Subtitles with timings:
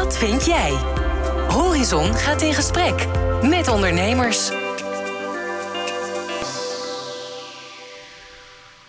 [0.00, 0.70] Wat vind jij?
[1.48, 3.06] Horizon gaat in gesprek
[3.42, 4.50] met ondernemers.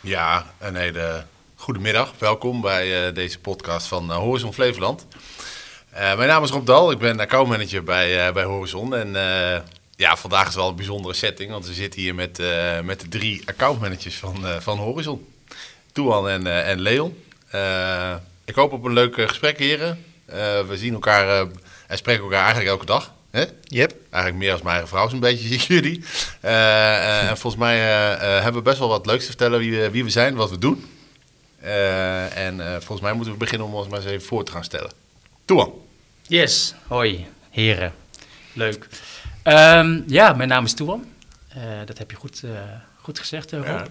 [0.02, 2.14] Ja, een hele goede middag.
[2.18, 5.08] Welkom bij uh, deze podcast van uh, Horizon Flevoland.
[5.94, 8.96] Uh, mijn naam is Rob Dal, ik ben accountmanager bij, bij Horizon.
[8.96, 9.14] En
[9.96, 12.42] ja, vandaag is wel een bijzondere setting, want we zitten hier met,
[12.84, 15.28] met de drie accountmanagers van, van Horizon.
[15.92, 17.24] Toean en, en Leon.
[18.46, 20.11] ik hoop op een leuk gesprek, heren.
[20.68, 21.48] We zien elkaar
[21.88, 23.14] en spreken elkaar eigenlijk elke dag.
[23.32, 23.44] Hè?
[23.64, 23.94] Yep.
[24.10, 26.04] Eigenlijk meer als mijn eigen vrouw zo'n beetje, zie ik jullie.
[26.42, 27.78] en volgens mij
[28.18, 30.86] hebben we best wel wat leuks te vertellen wie, wie we zijn, wat we doen.
[31.64, 34.52] Uh, en uh, volgens mij moeten we beginnen om ons maar eens even voor te
[34.52, 34.92] gaan stellen.
[35.46, 35.74] Toean.
[36.22, 37.94] Yes, hoi, heren.
[38.54, 38.88] Leuk.
[39.44, 41.06] Um, ja, mijn naam is Toean.
[41.58, 42.44] Uh, dat heb je goed,
[43.02, 43.66] goed gezegd, Rob.
[43.66, 43.86] Ja.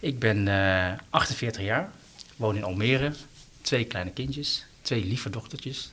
[0.00, 0.48] Ik ben
[1.10, 1.90] 48 jaar,
[2.36, 3.12] woon in Almere,
[3.60, 5.90] twee kleine kindjes, twee lieve dochtertjes.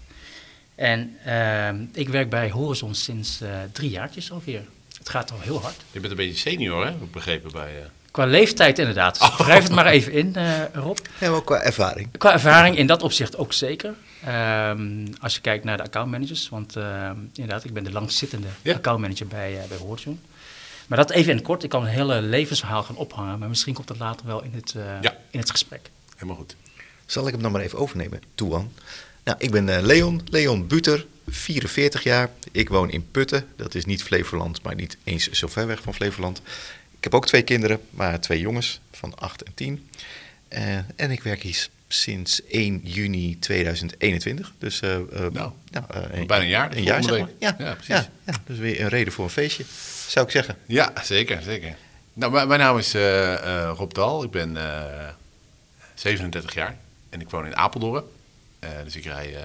[0.75, 4.65] En ehm, ik werk bij Horizon sinds drie jaartjes alweer.
[4.97, 5.75] Het gaat al heel hard.
[5.91, 6.91] Je bent een beetje senior, hè?
[6.91, 7.89] Ik begrepen bij...
[8.11, 9.21] Qua leeftijd inderdaad.
[9.21, 9.39] Oh.
[9.39, 10.97] Wrijf het maar even in, uh, Rob.
[11.19, 12.17] Ja, maar qua ervaring.
[12.17, 13.93] Qua ervaring in dat opzicht ook zeker.
[14.27, 18.73] Um, als je kijkt naar de accountmanagers, want uh, inderdaad, ik ben de langzittende ja.
[18.73, 20.21] accountmanager bij, uh, bij Horizon.
[20.87, 21.63] Maar dat even in het kort.
[21.63, 24.75] Ik kan een hele levensverhaal gaan ophangen, maar misschien komt dat later wel in het,
[25.01, 25.17] ja.
[25.29, 25.89] in het gesprek.
[26.15, 26.55] Helemaal goed.
[27.09, 28.71] Zal ik hem dan maar even overnemen, Toewan?
[29.23, 32.29] Nou, ik ben Leon, Leon Buter, 44 jaar.
[32.51, 33.47] Ik woon in Putten.
[33.55, 36.41] Dat is niet Flevoland, maar niet eens zo ver weg van Flevoland.
[36.97, 39.89] Ik heb ook twee kinderen, maar twee jongens van 8 en 10.
[40.49, 44.53] Uh, en ik werk hier sinds 1 juni 2021.
[44.57, 45.85] Dus uh, uh, nou, nou
[46.25, 46.75] bijna een jaar.
[46.75, 47.29] Een jaar, zeg maar.
[47.39, 47.87] Ja, ja, precies.
[47.87, 49.63] Ja, ja, dus weer een reden voor een feestje,
[50.07, 50.57] zou ik zeggen.
[50.65, 51.75] Ja, zeker, zeker.
[52.13, 52.93] Nou, mijn naam is
[53.77, 54.23] Rob Dal.
[54.23, 54.57] Ik ben
[55.95, 56.77] 37 jaar
[57.09, 58.03] en ik woon in Apeldoorn.
[58.83, 59.35] dus ik rij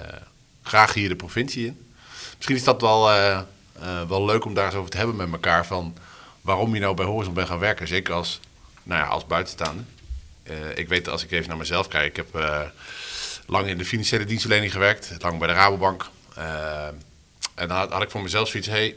[0.63, 1.87] graag hier de provincie in.
[2.35, 3.03] Misschien is dat wel,
[4.07, 5.97] wel leuk om daar eens over te hebben met elkaar van
[6.41, 7.87] waarom je nou bij Horizon bent gaan werken.
[7.87, 8.39] Zeker als,
[8.83, 9.85] nou ja, als buitenstaander.
[10.43, 12.07] Uh, ik weet als ik even naar mezelf kijk.
[12.07, 12.61] Ik heb
[13.45, 15.15] lang in de financiële dienstverlening gewerkt.
[15.19, 16.09] Lang bij de Rabobank.
[17.55, 18.69] En dan had, had, ik voor mezelf zoiets.
[18.69, 18.95] Hey,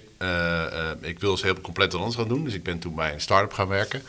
[1.01, 2.45] ik wil eens heel compleet wat anders gaan doen.
[2.45, 4.03] Dus ik ben toen bij een start-up gaan werken.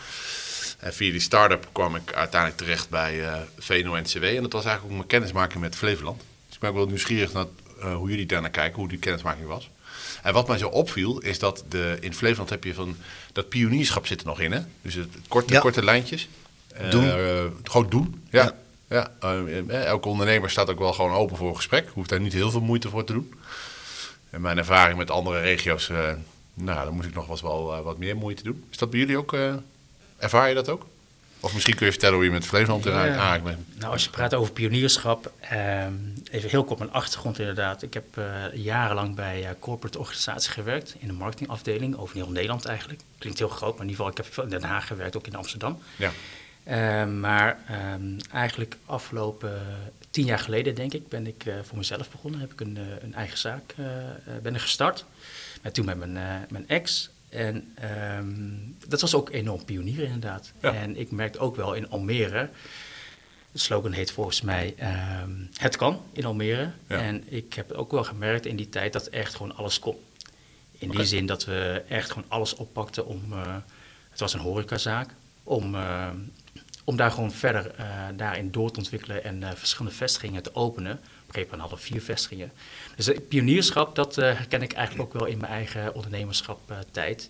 [0.80, 3.24] En via die start-up kwam ik uiteindelijk terecht bij
[3.58, 4.24] VNO-NCW.
[4.24, 6.22] En dat was eigenlijk ook mijn kennismaking met Flevoland.
[6.46, 7.46] Dus ik ben ook wel nieuwsgierig naar
[7.94, 8.80] hoe jullie daarnaar kijken.
[8.80, 9.70] Hoe die kennismaking was.
[10.24, 12.98] En wat mij zo opviel, is dat de, in Flevoland heb je van
[13.32, 14.60] dat pionierschap zit er nog in, hè?
[14.82, 16.30] Dus het korte, korte lijntjes.
[16.90, 17.04] Doen.
[17.04, 18.56] Uh, gewoon doen, ja.
[18.88, 19.12] ja.
[19.24, 21.90] Uh, elke ondernemer staat ook wel gewoon open voor een gesprek.
[21.94, 23.34] Hoeft daar niet heel veel moeite voor te doen.
[24.30, 26.12] En mijn ervaring met andere regio's, uh,
[26.54, 28.64] nou, dan moet ik nog wel wat meer moeite doen.
[28.72, 29.38] Is dat bij jullie ook,
[30.20, 30.86] ervaar je dat ook?
[31.42, 33.36] Of misschien kun je vertellen hoe je met Flevoland eruit ja.
[33.36, 33.66] ah, ben...
[33.76, 35.86] Nou, als je praat over pionierschap, eh,
[36.32, 37.82] even heel kort mijn achtergrond inderdaad.
[37.82, 42.66] Ik heb uh, jarenlang bij uh, corporate organisaties gewerkt, in de marketingafdeling, over heel Nederland
[42.66, 43.02] eigenlijk.
[43.18, 45.36] Klinkt heel groot, maar in ieder geval, ik heb in Den Haag gewerkt, ook in
[45.36, 45.80] Amsterdam.
[45.96, 47.06] Ja.
[47.06, 49.62] maar ehm, eigenlijk afgelopen
[50.10, 52.40] tien jaar geleden, denk ik, ben ik voor mezelf begonnen.
[52.40, 53.76] Heb ik een, een eigen zaak
[54.42, 55.06] ben ik gestart.
[55.62, 57.10] Met toen met mijn, mijn ex.
[57.30, 57.76] En
[58.18, 60.52] um, dat was ook enorm pionier inderdaad.
[60.60, 62.50] En ik merkte ook wel in Almere,
[63.52, 64.76] de slogan heet volgens mij
[65.24, 66.72] um, Het kan in Almere.
[66.88, 69.96] En ik heb ook wel gemerkt in die tijd dat echt gewoon alles kon.
[70.72, 73.56] In die zin dat we echt gewoon alles oppakten om, uh,
[74.10, 75.14] het was een horecazaak,
[75.44, 76.10] om, uh,
[76.84, 77.86] om daar gewoon verder uh,
[78.16, 81.00] daarin door te ontwikkelen en verschillende vestigingen te openen.
[81.30, 82.52] Een gegeven moment hadden we vier vestigingen.
[82.96, 86.78] Dus het pionierschap, dat uh, herken ik eigenlijk ook wel in mijn eigen ondernemerschap uh,
[86.92, 87.30] tijd.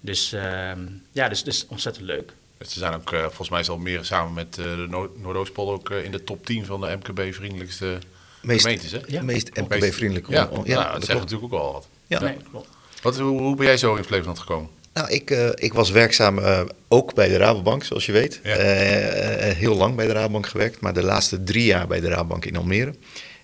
[0.00, 0.72] Dus uh,
[1.12, 2.32] ja, dus, dus ontzettend leuk.
[2.60, 6.10] Ze zijn ook, uh, volgens mij is meer samen met de Noord Noordoostpol ook in
[6.10, 7.98] de top 10 van de MKB-vriendelijkste
[8.40, 8.92] gemeentes.
[8.92, 9.00] Hè?
[9.06, 9.22] Ja.
[9.22, 10.32] Meest MKB-vriendelijke.
[10.32, 11.88] Ja, ja, ja, dat, zegt natuurlijk ook al wat.
[12.06, 12.68] Ja, nee, klopt.
[13.02, 14.70] Wat, hoe, hoe ben jij zo in Flevoland gekomen?
[14.92, 18.40] Nou, ik, uh, ik was werkzaam uh, ook bij de Rabobank, zoals je weet.
[18.42, 18.56] Ja.
[18.56, 22.44] Uh, heel lang bij de Rabobank gewerkt, maar de laatste drie jaar bij de Rabobank
[22.44, 22.94] in Almere.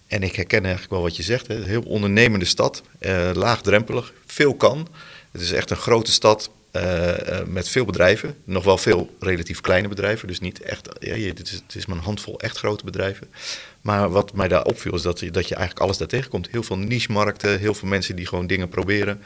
[0.06, 1.46] En ik herken eigenlijk wel wat je zegt.
[1.46, 1.54] Hè.
[1.54, 2.82] Een heel ondernemende stad,
[3.34, 4.88] laagdrempelig, veel kan.
[5.32, 6.50] Het is echt een grote stad
[7.46, 8.36] met veel bedrijven.
[8.44, 10.28] Nog wel veel relatief kleine bedrijven.
[10.28, 13.28] Dus niet echt, ja, het, is, het is maar een handvol echt grote bedrijven.
[13.80, 16.48] Maar wat mij daar opviel is dat je, dat je eigenlijk alles daar tegenkomt.
[16.50, 19.22] Heel veel niche-markten, heel veel mensen die gewoon dingen proberen.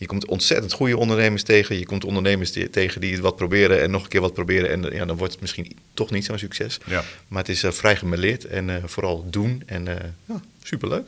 [0.00, 1.78] Je komt ontzettend goede ondernemers tegen.
[1.78, 4.70] Je komt ondernemers die, tegen die het wat proberen en nog een keer wat proberen.
[4.70, 6.78] En ja, dan wordt het misschien toch niet zo'n succes.
[6.86, 7.02] Ja.
[7.28, 9.62] Maar het is uh, vrij gemeleerd en uh, vooral doen.
[9.66, 9.94] En uh,
[10.24, 11.06] ja, superleuk.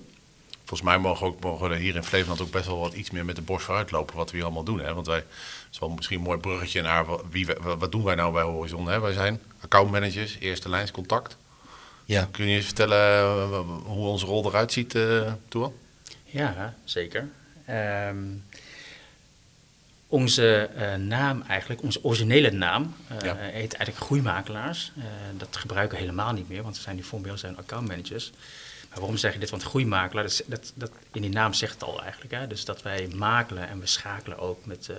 [0.65, 3.25] Volgens mij mogen, ook, mogen we hier in Flevoland ook best wel wat iets meer
[3.25, 4.17] met de borst vooruit lopen.
[4.17, 4.81] Wat we hier allemaal doen.
[4.81, 4.95] Hè?
[4.95, 5.27] Want wij, het
[5.73, 7.47] is wel misschien een mooi bruggetje naar wie,
[7.79, 8.89] wat doen wij nou bij Horizon.
[8.89, 9.01] Hè?
[9.01, 11.37] Wij zijn accountmanagers, eerste lijnscontact.
[12.05, 12.29] Ja.
[12.31, 15.73] Kun je eens vertellen eh, hoe onze rol eruit ziet, uh, Toean?
[16.25, 17.29] Ja, zeker.
[17.65, 18.17] Ehm,
[20.13, 23.37] onze uh, naam eigenlijk, onze originele naam, uh, ja.
[23.37, 24.93] heet eigenlijk groeimakelaars.
[24.97, 25.05] Uh,
[25.37, 28.31] dat gebruiken we helemaal niet meer, want we zijn nu formeel zijn accountmanagers.
[28.89, 29.51] Maar waarom zeg je dit?
[29.51, 32.35] Want groeimakelaar, dat, dat, dat, in die naam zegt het al eigenlijk.
[32.35, 32.47] Hè?
[32.47, 34.91] Dus dat wij makelen en we schakelen ook met,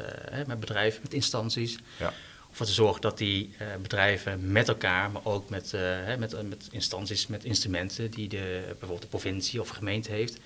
[0.48, 1.78] met bedrijven, met instanties.
[2.00, 2.08] Ja.
[2.08, 5.74] Om ervoor te zorgen dat die bedrijven met elkaar, maar ook met,
[6.20, 10.38] met, met instanties, met instrumenten die de, bijvoorbeeld de provincie of gemeente heeft,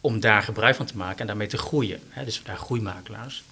[0.00, 2.00] om daar gebruik van te maken en daarmee te groeien.
[2.08, 2.24] Hè?
[2.24, 3.44] Dus daar groeimakelaars.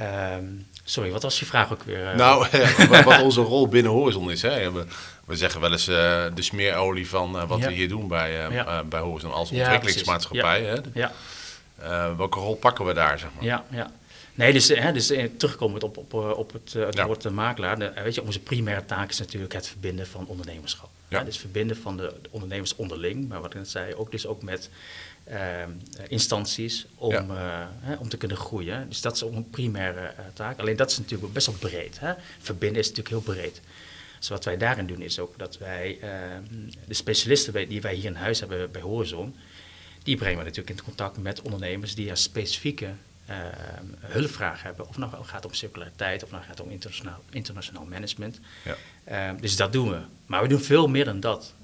[0.00, 2.10] Um, sorry, wat was je vraag ook weer?
[2.10, 2.46] Uh, nou,
[3.04, 4.42] wat onze rol binnen Horizon is.
[4.42, 4.72] Hè?
[4.72, 4.86] We,
[5.24, 5.96] we zeggen wel eens uh,
[6.34, 7.66] de smeerolie van uh, wat ja.
[7.66, 8.48] we hier doen bij,
[8.86, 10.62] bij Horizon als ontwikkelingsmaatschappij.
[10.62, 10.80] Ja, hè?
[10.94, 12.16] ja.
[12.16, 13.44] welke rol pakken we daar, zeg maar?
[13.44, 13.90] Ja, ja.
[14.34, 17.06] Nee, dus, hè, dus terugkomend op, op, op het, het ja.
[17.06, 17.78] woord makelaar.
[17.78, 20.90] De, weet je, onze primaire taak is natuurlijk het verbinden van ondernemerschap.
[21.08, 21.24] Ja.
[21.24, 24.42] dus verbinden van de, de, ondernemers onderling, maar wat ik net zei, ook dus ook
[24.42, 24.70] met
[25.28, 25.62] uh,
[26.08, 27.22] instanties om, ja.
[27.22, 28.88] uh, hè, om te kunnen groeien.
[28.88, 30.58] Dus dat is ook een primaire uh, taak.
[30.58, 32.00] Alleen dat is natuurlijk best wel breed.
[32.00, 32.12] Hè?
[32.38, 33.60] Verbinden is natuurlijk heel breed.
[34.18, 36.42] Dus wat wij daarin doen is ook dat wij ehm,
[36.86, 39.34] de specialisten die wij hier in huis hebben bij Horizon,
[40.02, 42.94] die brengen we natuurlijk in contact met ondernemers die een specifieke ehm,
[44.00, 44.88] hulpvraag hebben.
[44.88, 48.40] Of nou gaat om circulariteit, of nou gaat om internationaal, internationaal management.
[49.04, 49.32] Ja.
[49.32, 50.00] dus dat doen we.
[50.26, 51.54] Maar we doen veel meer dan dat.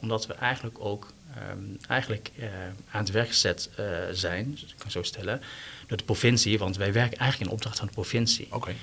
[0.00, 1.12] omdat we eigenlijk ook
[1.50, 2.46] um, eigenlijk uh,
[2.90, 5.40] aan het werk gezet uh, zijn, dus ik kan zo stellen,
[5.86, 8.46] door de provincie, want wij werken eigenlijk in opdracht van de provincie.
[8.46, 8.56] Oké.
[8.56, 8.76] Okay.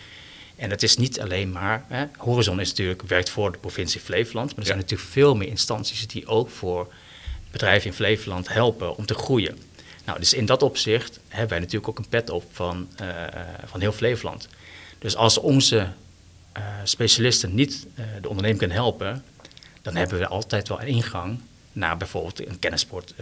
[0.56, 4.50] En het is niet alleen maar, hè, Horizon is natuurlijk, werkt voor de provincie Flevoland,
[4.50, 6.94] maar er zijn natuurlijk veel meer instanties die ook voor
[7.52, 9.58] bedrijven in Flevoland helpen om te groeien.
[10.06, 13.07] Nou, dus in dat opzicht hebben wij natuurlijk ook een pet op van, uh,
[13.65, 14.48] van heel Flevoland.
[15.00, 15.88] Dus als onze
[16.83, 17.88] specialisten niet
[18.21, 19.24] de ondernemer kunnen helpen,
[19.81, 21.39] dan hebben we altijd wel een ingang
[21.71, 23.13] naar bijvoorbeeld een kennisport,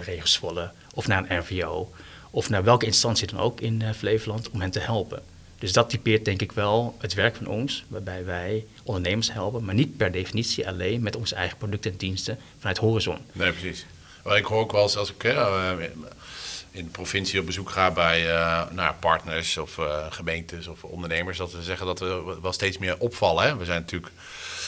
[0.93, 1.91] of naar een RVO,
[2.29, 5.23] of naar welke instantie dan ook in Flevoland om hen te helpen.
[5.59, 9.75] Dus dat typeert denk ik wel het werk van ons, waarbij wij ondernemers helpen, maar
[9.75, 13.17] niet per definitie alleen met onze eigen producten en diensten vanuit Horizon.
[13.31, 13.85] Nee, precies.
[14.23, 15.71] Maar ik hoor ook wel eens als ik uh,
[16.79, 21.37] in de provincie op bezoek ga bij uh, nou, partners of uh, gemeentes of ondernemers,
[21.37, 23.43] dat we zeggen dat we wel steeds meer opvallen.
[23.43, 23.57] Hè?
[23.57, 24.11] We zijn natuurlijk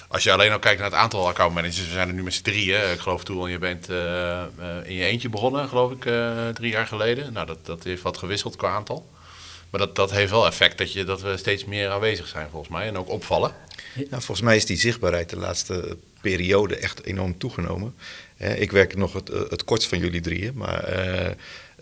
[0.08, 2.44] als je alleen al kijkt naar het aantal accountmanagers, we zijn er nu met z'n
[2.44, 2.92] drieën.
[2.92, 4.42] Ik geloof toen je bent uh,
[4.84, 6.02] in je eentje begonnen, geloof ik,
[6.54, 7.34] drie jaar geleden.
[7.34, 9.10] Nou, dat, dat heeft wat gewisseld qua aantal.
[9.70, 12.72] Maar dat, dat heeft wel effect dat, je, dat we steeds meer aanwezig zijn volgens
[12.72, 13.52] mij en ook opvallen.
[13.96, 17.94] Nou, volgens mij is die zichtbaarheid de laatste periode echt enorm toegenomen.
[18.56, 20.90] ik werk nog het, het kortst van jullie drieën, maar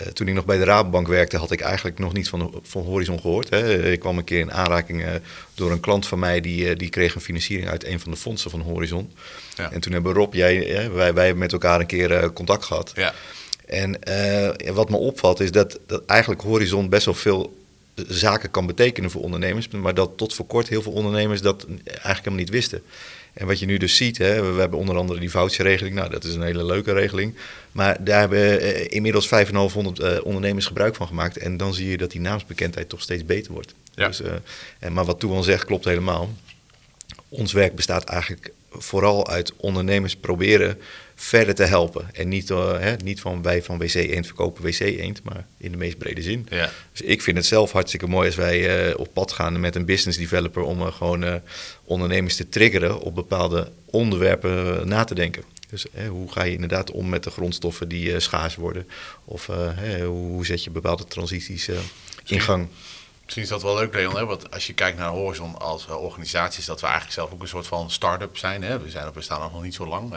[0.01, 2.83] uh, toen ik nog bij de Rabobank werkte, had ik eigenlijk nog niet van, van
[2.83, 3.50] Horizon gehoord.
[3.50, 3.91] Hè.
[3.91, 5.09] Ik kwam een keer in aanraking uh,
[5.53, 8.18] door een klant van mij, die, uh, die kreeg een financiering uit een van de
[8.18, 9.12] fondsen van Horizon.
[9.56, 9.71] Ja.
[9.71, 12.91] En toen hebben Rob, jij, wij, wij met elkaar een keer contact gehad.
[12.95, 13.13] Ja.
[13.65, 14.00] En
[14.74, 17.57] wat me opvalt is dat, dat eigenlijk Horizon best wel veel
[18.07, 22.18] zaken kan betekenen voor ondernemers, maar dat tot voor kort heel veel ondernemers dat eigenlijk
[22.18, 22.81] helemaal niet wisten.
[23.33, 25.95] En wat je nu dus ziet, hè, we hebben onder andere die voucherregeling.
[25.95, 27.35] Nou, dat is een hele leuke regeling.
[27.71, 31.37] Maar daar hebben uh, inmiddels 5,500 uh, ondernemers gebruik van gemaakt.
[31.37, 33.73] En dan zie je dat die naamsbekendheid toch steeds beter wordt.
[33.95, 34.07] Ja.
[34.07, 34.31] Dus, uh,
[34.79, 36.33] en, maar wat Toewan zegt klopt helemaal.
[37.29, 40.77] Ons werk bestaat eigenlijk vooral uit ondernemers proberen
[41.21, 42.10] verder te helpen.
[42.13, 45.72] En niet, uh, hè, niet van wij van WC Eend verkopen WC Eend, maar in
[45.72, 46.48] de meest brede zin.
[46.50, 46.70] Ja.
[46.91, 49.86] Dus ik vind het zelf hartstikke mooi als wij uh, op pad gaan met een
[49.86, 51.41] business developer om uh, gewoon
[51.84, 55.43] ondernemers te triggeren op bepaalde onderwerpen na te denken.
[55.70, 58.88] Dus hoe ga je inderdaad om met de grondstoffen die schaars worden?
[59.25, 59.46] Of
[60.05, 61.70] hoe zet je bepaalde transities
[62.25, 62.67] in gang?
[63.24, 64.25] Misschien is dat wel leuk, Leon, hè?
[64.25, 67.48] want als je kijkt naar Horizon als organisatie, is dat we eigenlijk zelf ook een
[67.48, 68.63] soort van start-up zijn.
[68.63, 68.79] Hè?
[68.79, 70.13] We, zijn, we staan nog niet zo lang.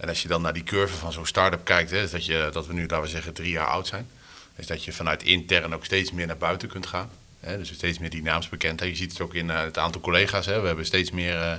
[0.00, 2.48] En als je dan naar die curve van zo'n start-up kijkt, hè, is dat, je,
[2.52, 4.08] dat we nu, laten we zeggen, drie jaar oud zijn.
[4.56, 7.10] Is dat je vanuit intern ook steeds meer naar buiten kunt gaan.
[7.40, 8.90] Hè, dus steeds meer die naamsbekendheid.
[8.90, 10.46] Je ziet het ook in uh, het aantal collega's.
[10.46, 10.60] Hè.
[10.60, 11.52] We hebben steeds meer uh,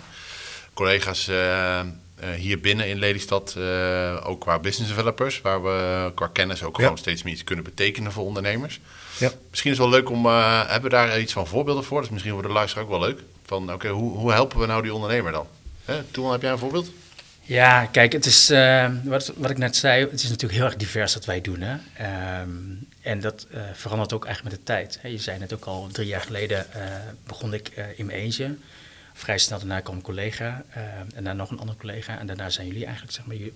[0.74, 1.80] collega's uh,
[2.36, 3.58] hier binnen in Lelystad,
[4.24, 6.84] ook qua business developers, waar we qua kennis ook ja.
[6.84, 8.80] gewoon steeds meer iets kunnen betekenen voor ondernemers.
[9.18, 9.32] Ja.
[9.50, 11.98] Misschien is het wel leuk om, hebben we daar iets van voorbeelden voor?
[11.98, 13.20] Dat is misschien voor de luisteraar ook wel leuk.
[13.46, 15.48] Van oké, hoe, hoe helpen we nou die ondernemer dan?
[15.86, 16.04] Hè?
[16.04, 16.92] Toen heb jij een voorbeeld?
[17.42, 20.76] Ja, kijk, het is, uh, wat, wat ik net zei, het is natuurlijk heel erg
[20.76, 21.62] divers wat wij doen.
[21.62, 21.74] Hè?
[22.42, 24.98] Um, en dat uh, verandert ook eigenlijk met de tijd.
[25.02, 25.08] Hè?
[25.08, 26.84] Je zei net ook al, drie jaar geleden uh,
[27.24, 28.56] begon ik in mijn eentje.
[29.14, 32.20] Vrij snel daarna kwam een collega en daarna nog een andere collega.
[32.20, 33.54] En daarna zijn jullie eigenlijk, zeg maar, jullie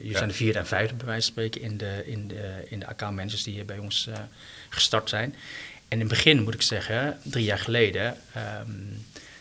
[0.00, 0.16] ja.
[0.16, 2.86] zijn de vierde en vijfde bij wijze van spreken in de, in de, in de
[2.86, 4.08] account managers die hier bij ons
[4.68, 5.34] gestart zijn.
[5.88, 8.16] En in het begin moet ik zeggen, drie jaar geleden,
[8.66, 9.33] um, dat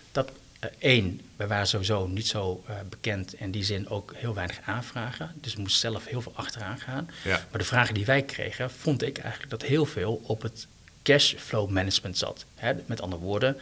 [0.79, 5.31] Eén, we waren sowieso niet zo bekend en in die zin ook heel weinig aanvragen.
[5.35, 7.09] Dus we moesten zelf heel veel achteraan gaan.
[7.23, 7.45] Ja.
[7.49, 10.67] Maar de vragen die wij kregen, vond ik eigenlijk dat heel veel op het
[11.03, 12.45] cashflow management zat.
[12.55, 12.73] Hè?
[12.85, 13.57] Met andere woorden,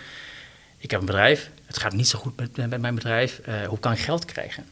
[0.77, 3.79] ik heb een bedrijf, het gaat niet zo goed met, met mijn bedrijf, uh, hoe
[3.79, 4.65] kan ik geld krijgen?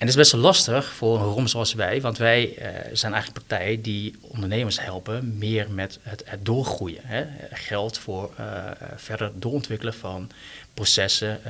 [0.00, 3.12] En dat is best wel lastig voor een rom zoals wij, want wij uh, zijn
[3.12, 7.00] eigenlijk een partij die ondernemers helpen meer met het, het doorgroeien.
[7.04, 7.24] Hè?
[7.50, 8.64] Geld voor uh,
[8.96, 10.30] verder doorontwikkelen van
[10.74, 11.40] processen,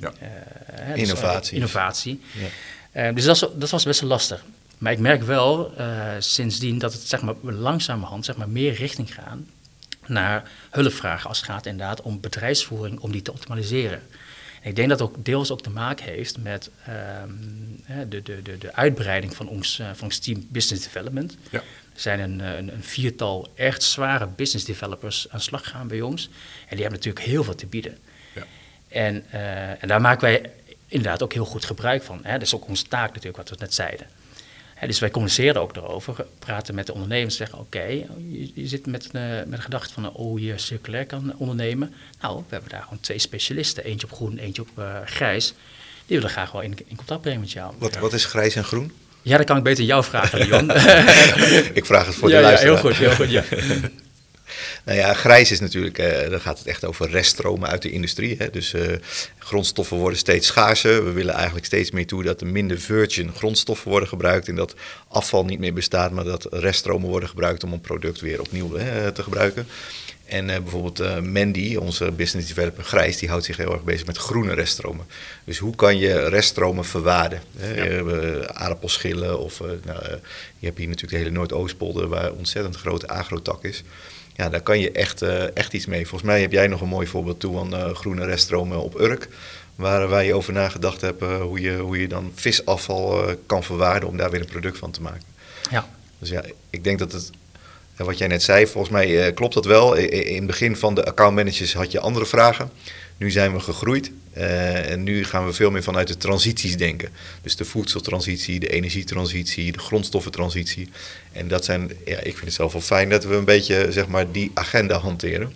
[0.00, 0.12] ja.
[0.76, 1.54] dus, innovatie.
[1.54, 2.22] innovatie.
[2.92, 3.12] Ja.
[3.12, 4.44] dus dat, dat, was best wel lastig.
[4.78, 5.74] Maar ik merk wel
[6.18, 9.38] sindsdien dat het zeg maar, langzamerhand zeg maar, meer richting gaat
[10.06, 14.02] naar hulpvragen als het gaat inderdaad om bedrijfsvoering, om die te optimaliseren.
[14.64, 16.70] Ik denk dat ook deels ook te maken heeft met
[17.22, 21.36] um, de, de, de, de uitbreiding van ons, uh, van ons team Business Development.
[21.50, 21.58] Ja.
[21.94, 26.00] Er zijn een, een, een, viertal echt zware business developers aan de slag gegaan bij
[26.00, 26.24] ons.
[26.68, 27.98] En die hebben natuurlijk heel veel te bieden.
[28.34, 28.46] Ja.
[28.88, 30.50] En, uh, en daar maken wij
[30.86, 32.20] inderdaad ook heel goed gebruik van.
[32.22, 32.32] Hè?
[32.32, 34.06] Dat is ook onze taak natuurlijk, wat we net zeiden.
[34.86, 38.86] Dus wij communiceren ook daarover, praten met de ondernemers, zeggen oké, okay, je, je, zit
[38.86, 41.94] met, uh, met de gedachte van hoe je circulair kan ondernemen.
[42.20, 45.54] Nou, we hebben daar gewoon twee specialisten, eentje op groen, eentje op uh, grijs.
[46.06, 47.74] Die willen graag wel in, in contact brengen met jou.
[47.78, 48.92] Wat, wat is grijs en groen?
[49.22, 50.70] Ja, dat kan ik beter jou vragen, Leon.
[51.74, 52.74] ik vraag het voor ja, de luisteraar.
[52.74, 53.44] Ja, heel goed, heel goed, ja.
[54.84, 58.36] Nou ja, grijs is natuurlijk, uh, dan gaat het echt over reststromen uit de industrie.
[58.38, 58.50] Hè?
[58.50, 58.82] Dus uh,
[59.38, 61.04] grondstoffen worden steeds schaarser.
[61.04, 64.48] We willen eigenlijk steeds meer toe dat er minder virgin grondstoffen worden gebruikt.
[64.48, 64.74] En dat
[65.08, 69.12] afval niet meer bestaat, maar dat reststromen worden gebruikt om een product weer opnieuw hè,
[69.12, 69.66] te gebruiken.
[70.24, 74.16] En uh, bijvoorbeeld Mandy, onze business developer Grijs, die houdt zich heel erg bezig met
[74.16, 75.06] groene reststromen.
[75.44, 77.42] Dus hoe kan je reststromen verwaarden?
[77.56, 77.84] Hè?
[77.84, 78.46] Ja.
[78.46, 79.98] aardappelschillen of nou,
[80.58, 83.82] je hebt hier natuurlijk de hele Noordoostpolder waar ontzettend grote agrotak is
[84.34, 86.06] ja, daar kan je echt, uh, echt iets mee.
[86.06, 89.28] Volgens mij heb jij nog een mooi voorbeeld toe van uh, groene reststromen op Urk.
[89.74, 94.16] Waar, waar je over nagedacht hebt hoe, je, hoe je dan visafval kan verwaarden om
[94.16, 95.22] daar weer een product van te maken.
[95.70, 95.88] Ja.
[96.18, 97.30] Dus ja, ik denk dat het,
[97.96, 99.94] wat jij net zei, volgens mij klopt dat wel.
[99.94, 102.70] In het begin van de accountmanagers had je andere vragen.
[103.16, 107.08] Nu zijn we gegroeid uh, en nu gaan we veel meer vanuit de transities denken.
[107.42, 110.88] Dus de voedseltransitie, de energietransitie, de grondstoffentransitie.
[111.32, 114.06] En dat zijn, ja, ik vind het zelf wel fijn dat we een beetje zeg
[114.06, 115.52] maar, die agenda hanteren.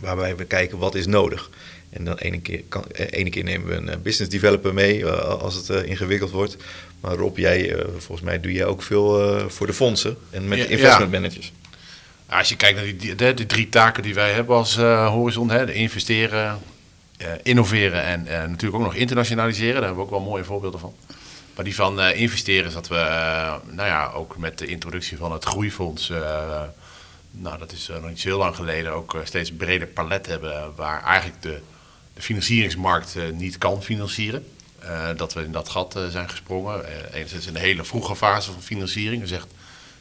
[0.00, 1.50] Waarbij we kijken wat is nodig.
[1.90, 5.54] En dan ene keer, kan, ene keer nemen we een business developer mee uh, als
[5.54, 6.56] het uh, ingewikkeld wordt.
[7.00, 10.64] Maar Rob, jij, volgens mij doe jij ook veel voor de fondsen en met Ja,
[10.64, 11.52] investment managers.
[12.28, 15.08] Ja, Als je kijkt naar die, de, die drie taken die wij hebben als eh,
[15.08, 16.54] Horizon, hè, de investeren, eh,
[17.42, 20.94] innoveren en eh, natuurlijk ook nog internationaliseren, daar hebben we ook wel mooie voorbeelden van.
[21.54, 25.16] Maar die van eh, investeren is dat we, eh, nou ja, ook met de introductie
[25.16, 26.62] van het groeifonds, eh,
[27.30, 29.86] nou dat is eh, nog niet zo heel lang geleden, ook eh, steeds een breder
[29.86, 31.60] palet hebben waar eigenlijk de,
[32.14, 34.46] de financieringsmarkt eh, niet kan financieren.
[34.78, 36.86] Eh, dat we in dat gat eh, zijn gesprongen.
[36.86, 39.22] Eh, enerzijds in een hele vroege fase van financiering.
[39.22, 39.46] Dus echt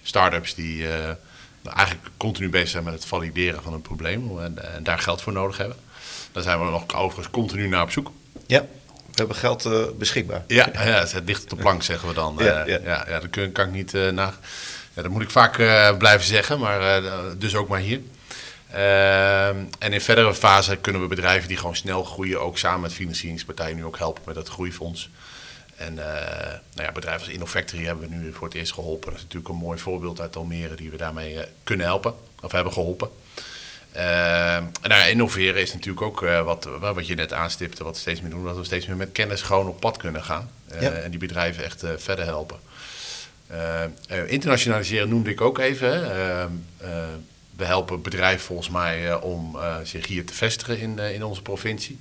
[0.04, 1.16] start-ups die eh,
[1.62, 5.22] nou, eigenlijk continu bezig zijn met het valideren van een probleem en, en daar geld
[5.22, 5.78] voor nodig hebben.
[6.32, 8.12] Daar zijn we nog overigens continu naar op zoek.
[8.48, 10.44] Ja, we hebben geld eh, beschikbaar.
[10.48, 12.36] Ja, ja het ligt op de plank, zeggen we dan.
[12.40, 12.80] Ja, Eh, ja.
[12.84, 14.34] ja, ja, dat kun- kan ik niet uh, na.
[14.94, 18.00] Ja, dat moet ik vaak eh, blijven zeggen, maar eh, dus ook maar hier.
[19.80, 23.76] En in verdere fase kunnen we bedrijven die gewoon snel groeien, ook samen met financieringspartijen,
[23.76, 25.10] nu ook helpen met het groeifonds.
[25.76, 29.06] En eh, nou ja, bedrijven als Innofactory hebben we nu voor het eerst geholpen.
[29.10, 32.52] Dat is natuurlijk een mooi voorbeeld uit Almere die we daarmee eh, kunnen helpen, of
[32.52, 33.10] hebben geholpen.
[33.92, 38.22] En nou innoveren is natuurlijk ook eh, wat, wat je net aanstipte, wat we steeds
[38.22, 40.50] meer doen, dat we steeds meer met kennis gewoon op pad kunnen gaan.
[40.68, 40.92] Eh, Ja.
[40.92, 42.60] En die bedrijven echt eh, verder helpen.
[43.48, 43.90] Eh, eh,
[44.28, 46.12] internationaliseren noemde ik ook even.
[46.12, 46.50] Eh, eh,
[47.56, 51.24] we helpen bedrijven volgens mij eh, om eh, zich hier te vestigen in, eh, in
[51.24, 52.00] onze provincie.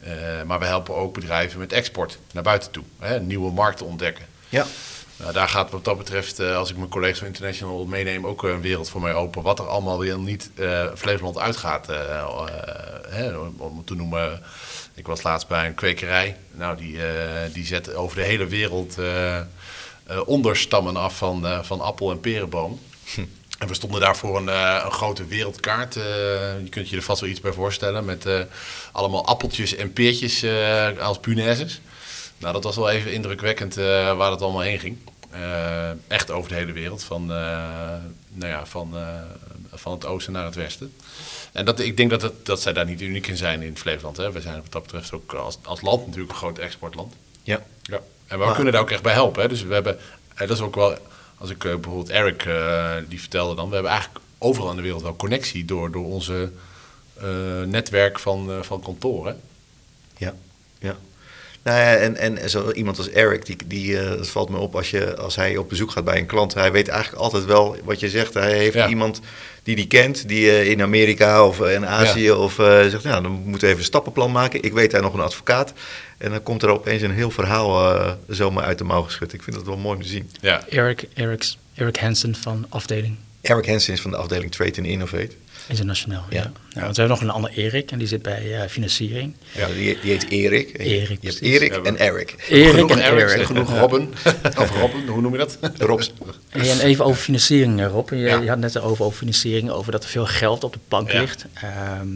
[0.00, 0.12] Eh,
[0.46, 2.84] maar we helpen ook bedrijven met export naar buiten toe.
[2.98, 4.24] Hè, nieuwe markten ontdekken.
[4.48, 4.66] Ja,
[5.20, 8.42] Nou, daar gaat wat dat betreft, eh, als ik mijn collega's van International meeneem, ook
[8.42, 9.42] een wereld voor mij open.
[9.42, 11.88] Wat er allemaal weer niet eh Flevoland uitgaat.
[11.88, 12.44] eh, eh,
[13.08, 14.42] hè, om- te noemen,
[14.94, 16.36] ik was laatst bij een kwekerij.
[16.50, 19.44] Nou, die, eh, die zet over de hele wereld eh, eh,
[20.26, 22.80] onderstammen af van, eh, van appel- en perenboom.
[23.58, 25.96] En we stonden daar voor een, eh, een grote wereldkaart.
[25.96, 26.02] eh,
[26.62, 28.04] je kunt je er vast wel iets bij voorstellen.
[28.04, 28.40] Met eh,
[28.92, 31.80] allemaal appeltjes en peertjes eh, als punaises.
[32.40, 34.96] Nou, dat was wel even indrukwekkend eh, waar het allemaal heen ging.
[35.30, 37.02] Eh, echt over de hele wereld.
[37.04, 37.36] Van, eh,
[38.32, 39.08] nou ja, van, eh,
[39.72, 40.92] van het oosten naar het westen.
[41.52, 44.16] En dat, ik denk dat, het, dat zij daar niet uniek in zijn in Flevoland.
[44.16, 44.32] Hè.
[44.32, 47.14] We zijn wat dat betreft ook als, als land natuurlijk een groot exportland.
[47.42, 47.62] ja.
[47.82, 48.00] Ja.
[48.26, 49.42] En we Maar- kunnen daar ook echt bij helpen.
[49.42, 49.48] Hè.
[49.48, 49.98] Dus we hebben,
[50.34, 50.96] en dat is ook wel,
[51.38, 52.48] als ik bijvoorbeeld Eric,
[53.08, 56.50] die vertelde dan, we hebben eigenlijk overal in de wereld wel connectie door, door onze
[57.20, 57.26] eh,
[57.66, 59.40] netwerk van, eh, van kantoren.
[60.16, 60.34] Ja.
[61.62, 64.76] Nou ja, en, en zo iemand als Eric, die, die, uh, dat valt me op
[64.76, 66.54] als, je, als hij op bezoek gaat bij een klant.
[66.54, 68.34] Hij weet eigenlijk altijd wel wat je zegt.
[68.34, 68.88] Hij heeft Ja.
[68.88, 69.20] iemand
[69.62, 72.34] die die kent, die eh, in Amerika of eh, in Azië Ja.
[72.34, 74.62] of eh, zegt, nou, dan moeten we even een stappenplan maken.
[74.62, 75.72] Ik weet daar nog een advocaat.
[76.18, 79.32] En dan komt er opeens een heel verhaal eh, zomaar uit de mouw geschud.
[79.32, 80.30] Ik vind dat wel mooi om te zien.
[80.40, 80.66] Ja.
[80.68, 85.30] Eric, Eric's, Eric Hansen van afdeling Eric Hansen is van de afdeling Trade and Innovate.
[85.70, 86.24] Internationaal.
[86.30, 86.36] Ja.
[86.42, 86.52] Ja.
[86.68, 86.80] Ja.
[86.80, 89.34] want we hebben nog een ander Erik en die zit bij eh, financiering.
[89.52, 89.66] Ja.
[89.66, 90.78] Die, die heet Erik.
[90.78, 91.40] Erik, Je hebt.
[91.40, 92.34] Erik en Eric.
[92.48, 93.38] Erik genoeg en Eric.
[93.38, 94.14] en genoeg Robin.
[94.58, 95.58] of Robin, hoe noem je dat?
[95.78, 96.12] Robs.
[96.48, 98.10] Hey, en even over financiering, eh, Rob.
[98.10, 98.40] Je, Ja.
[98.40, 101.20] je had net over, over financiering, over dat er veel geld op de plank Ja.
[101.20, 101.44] ligt.
[101.54, 102.08] Ehm,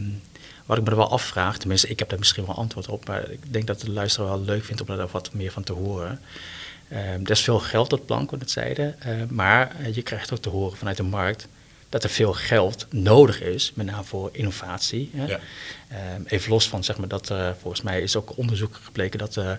[0.67, 3.31] wat ik me er wel afvraag, tenminste, ik heb daar misschien wel antwoord op, maar
[3.31, 6.21] ik denk dat de luisteraar wel leuk vindt om daar wat meer van te horen.
[6.89, 10.33] Ehm, er is veel geld op de plank, wat het zeiden, eh, maar je krijgt
[10.33, 11.49] ook te horen vanuit de markt
[11.95, 15.11] dat er veel geld nodig is, met name voor innovatie.
[15.15, 15.27] Hè.
[15.27, 15.41] Ja.
[15.89, 19.37] Ehm, even los van, zeg maar, dat eh, volgens mij is ook onderzoek gebleken dat
[19.37, 19.53] eh,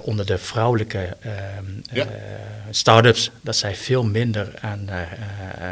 [0.00, 2.06] onder de vrouwelijke ehm, Ja.
[2.70, 4.88] start-ups, dat zij veel minder aan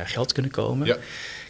[0.05, 0.87] geld kunnen komen.
[0.87, 0.97] Ja.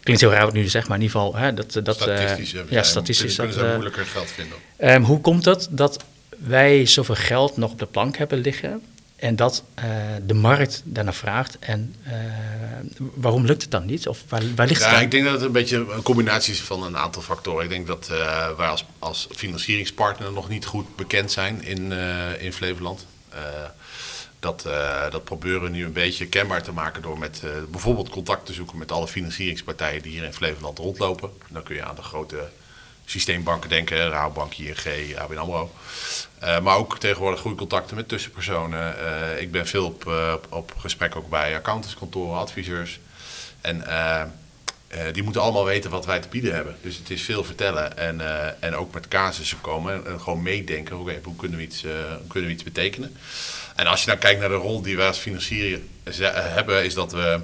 [0.01, 2.55] Klinkt heel raar wat ik nu zeg, maar in ieder geval, hè, dat, dat, Statistisch.
[2.69, 3.35] ja, statistisch.
[3.35, 4.57] Kunnen Dat, moeilijker geld vinden.
[4.77, 8.81] Ehm, hoe komt het dat wij zoveel geld nog op de plank hebben liggen
[9.19, 9.85] en dat eh,
[10.25, 11.59] de markt daarnaar vraagt?
[11.59, 12.13] En eh,
[13.13, 14.07] waarom lukt het dan niet?
[14.07, 15.03] Of waar, waar ligt het Ja, aan?
[15.03, 17.63] ik denk dat het een beetje een combinatie is van een aantal factoren.
[17.63, 21.91] Ik denk dat eh, wij als, als financieringspartner nog niet goed bekend zijn in,
[22.39, 23.05] in Flevoland.
[24.39, 24.67] Dat,
[25.11, 28.77] dat proberen we nu een beetje kenbaar te maken door met bijvoorbeeld contact te zoeken
[28.77, 31.29] met alle financieringspartijen die hier in Flevoland rondlopen.
[31.47, 32.49] Dan kun je aan de grote
[33.09, 35.71] systeembanken denken, Rabobank, ING, ABN AMRO.
[36.39, 38.99] Eh, maar ook tegenwoordig goede contacten met tussenpersonen.
[38.99, 42.99] Eh, ik ben veel op, eh, op- op gesprek ook bij accountantskantoren, adviseurs.
[43.61, 43.83] En
[45.11, 46.75] die moeten allemaal weten wat wij te bieden hebben.
[46.81, 48.21] Dus het is veel vertellen en,
[48.61, 50.95] en ook met casussen komen en, gewoon meedenken.
[50.95, 51.85] Hoe, kunnen we iets,
[52.27, 53.17] kunnen we iets betekenen?
[53.75, 55.79] En als je nou kijkt naar de rol die wij als financier
[56.33, 57.41] hebben, is dat we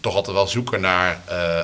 [0.00, 1.20] toch altijd wel zoeken naar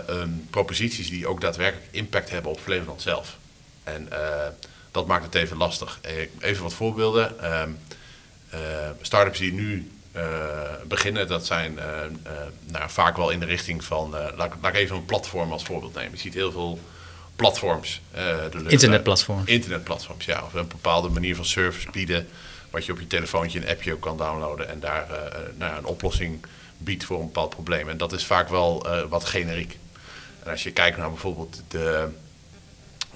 [0.06, 3.36] een proposities die ook daadwerkelijk impact hebben op Flevoland zelf.
[3.84, 4.46] En eh,
[4.90, 5.98] dat maakt het even lastig.
[6.02, 7.40] Eh, Even wat voorbeelden.
[7.42, 7.70] Ehm
[8.50, 8.60] eh,
[9.00, 9.90] startups die nu
[10.88, 11.78] beginnen, dat zijn
[12.66, 15.64] nou, vaak wel in de richting van, laat, ik- laat ik even een platform als
[15.64, 16.10] voorbeeld nemen.
[16.12, 16.78] Je ziet heel veel
[17.36, 18.00] platforms.
[18.68, 19.48] Internetplatforms.
[19.50, 20.42] Internetplatforms, ja.
[20.44, 22.28] Of een bepaalde manier van service bieden,
[22.70, 25.06] wat je op je telefoontje een appje ook kan downloaden en daar
[25.56, 26.44] nou ja, een oplossing
[26.78, 27.88] biedt voor een bepaald probleem.
[27.88, 29.78] En dat is vaak wel eh, wat generiek.
[30.42, 32.08] En als je kijkt naar bijvoorbeeld de,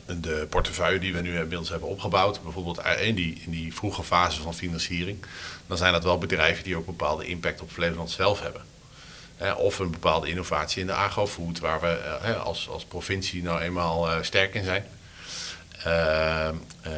[0.06, 4.40] de portefeuille die we nu inmiddels hebben opgebouwd, bijvoorbeeld in die, in die vroege fase
[4.40, 5.18] van financiering,
[5.66, 8.62] dan zijn dat wel bedrijven die ook bepaalde impact op Flevoland zelf hebben.
[9.56, 14.10] Of een bepaalde innovatie in de agrofood, waar we eh, als, als provincie nou eenmaal
[14.10, 14.84] eh, sterk in zijn.
[15.84, 16.92] Ehm, eh,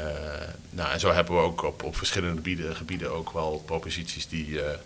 [0.71, 4.79] nou, en zo hebben we ook op, op verschillende gebieden, ook wel proposities die, eh,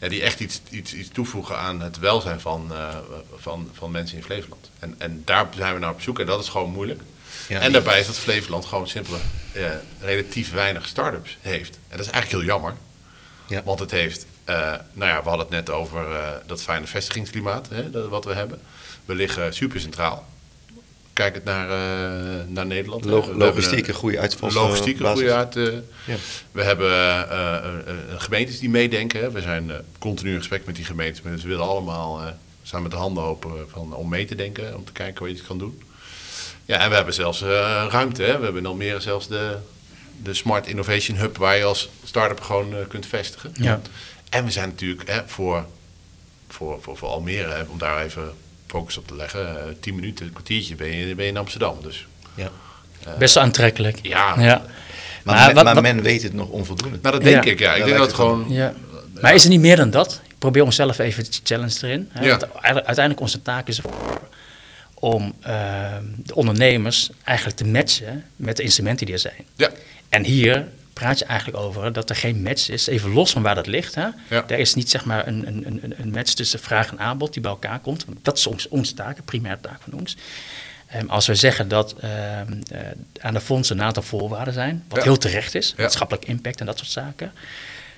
[0.00, 2.96] ja, die echt iets, iets, iets toevoegen aan het welzijn van, eh,
[3.36, 4.70] van, van mensen in Flevoland.
[4.78, 7.00] En, en daar zijn we naar op zoek en dat is gewoon moeilijk.
[7.48, 9.22] Ja, en daarbij is dat Flevoland gewoon simpelweg
[10.00, 11.74] relatief weinig start-ups heeft.
[11.74, 12.74] En dat is eigenlijk heel jammer.
[13.46, 13.62] Ja.
[13.64, 17.68] Want het heeft, eh, nou ja, we hadden het net over eh, dat fijne vestigingsklimaat
[17.68, 18.60] hè, dat, wat we hebben.
[19.04, 20.28] We liggen super centraal.
[21.20, 23.04] Kijk het naar, eh, naar Nederland.
[23.04, 24.68] Log- logistiek een goede uitvalsbasis.
[24.68, 25.56] Logistiek een goede uit.
[25.56, 25.64] eh,
[26.06, 26.16] Ja.
[26.52, 29.20] We hebben eh, eh, eh, gemeentes die meedenken.
[29.20, 29.30] hè.
[29.30, 31.22] We zijn eh, continu in gesprek met die gemeentes.
[31.22, 32.26] Maar ze willen allemaal, eh
[32.62, 34.76] staan met de handen open van, om mee te denken.
[34.76, 35.82] Om te kijken hoe je het kan doen.
[36.64, 38.22] Ja, en we hebben zelfs eh, ruimte.
[38.22, 38.36] Hè.
[38.38, 39.56] We hebben in Almere zelfs de,
[40.22, 41.36] de Smart Innovation Hub...
[41.36, 43.50] waar je als start-up gewoon eh, kunt vestigen.
[43.54, 43.80] Ja.
[44.28, 45.64] En we zijn natuurlijk hè, voor,
[46.48, 47.48] voor, voor, voor Almere...
[47.50, 48.32] Hè, om daar even
[48.70, 49.56] focus op te leggen...
[49.58, 51.76] eh, tien minuten, een kwartiertje ben je, ben je in Amsterdam.
[51.82, 52.50] Dus Ja.
[53.18, 53.98] Best wel aantrekkelijk.
[54.02, 54.62] ja, Ja.
[55.24, 56.98] Maar, Maar men, wat- maar wat- men weet het nog onvoldoende.
[57.02, 57.50] nou dat denk Ja.
[57.50, 57.58] ik.
[57.58, 57.74] Ja.
[57.74, 58.44] Ik denk dat het gewoon...
[58.48, 58.74] Ja.
[59.20, 60.20] Maar is er niet meer dan dat?
[60.28, 62.08] Ik probeer onszelf even te challenge erin.
[62.12, 62.24] Hè?
[62.24, 62.28] Ja.
[62.38, 63.80] Want uiteindelijk- onze taak is
[64.94, 69.44] om ehm, de ondernemers eigenlijk te matchen met de instrumenten die er zijn.
[69.56, 69.70] Ja,
[70.08, 70.68] En hier
[71.00, 73.94] praat je eigenlijk over dat er geen match is, even los van waar dat ligt.
[73.94, 74.06] Hè?
[74.28, 74.44] Ja.
[74.48, 77.42] Er is niet zeg maar een, een, een, een match tussen vraag en aanbod die
[77.42, 78.04] bij elkaar komt.
[78.22, 80.16] Dat is ons, onze taak, een primaire taak van ons.
[80.86, 82.80] Ehm, als we zeggen dat ehm, eh,
[83.20, 85.04] aan de fondsen een aantal voorwaarden zijn, wat Ja.
[85.04, 85.82] heel terecht is, Ja.
[85.82, 87.32] maatschappelijk impact en dat soort zaken.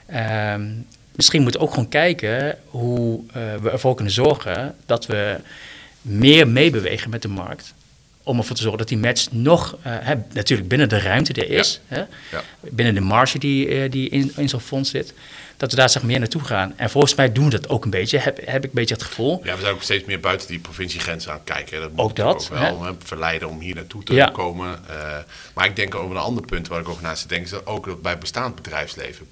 [0.06, 0.70] Ehm,
[1.14, 5.36] misschien moeten we ook gewoon kijken hoe eh, we ervoor kunnen zorgen dat we
[6.02, 7.74] meer meebewegen met de markt
[8.22, 11.46] om ervoor te zorgen dat die match nog, eh, hè, natuurlijk binnen de ruimte die
[11.46, 12.42] er is, hè, Ja.
[12.60, 15.14] binnen de marge die, eh, die in, in zo'n fonds zit,
[15.56, 16.72] dat we daar zeg meer naartoe gaan.
[16.76, 19.02] En volgens mij doen we dat ook een beetje, heb, heb ik een beetje het
[19.02, 19.40] gevoel.
[19.44, 21.80] Ja, we zijn ook steeds meer buiten die provinciegrenzen aan het kijken.
[21.80, 24.26] Dat moet Ook dat, Ook wel hè, verleiden om hier naartoe te Ja.
[24.26, 24.78] komen.
[24.88, 25.16] Eh,
[25.54, 27.46] maar ik denk over een ander punt waar ik over naast te denken...
[27.46, 29.28] is dat ook dat bij bestaand bedrijfsleven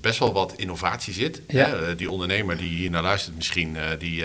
[0.00, 1.40] best wel wat innovatie zit.
[1.46, 1.94] Hè?
[1.94, 3.76] Die ondernemer die hier naar luistert misschien...
[3.98, 4.24] die,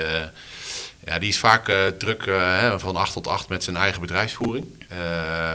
[1.06, 4.66] ja, die is vaak eh, druk eh, van 8 tot 8 met zijn eigen bedrijfsvoering.
[4.88, 4.98] Eh,